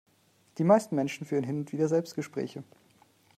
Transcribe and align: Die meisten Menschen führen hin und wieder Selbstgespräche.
Die 0.57 0.63
meisten 0.63 0.95
Menschen 0.95 1.27
führen 1.27 1.43
hin 1.43 1.59
und 1.59 1.73
wieder 1.73 1.87
Selbstgespräche. 1.87 2.63